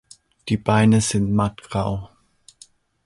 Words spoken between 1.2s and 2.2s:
matt grau.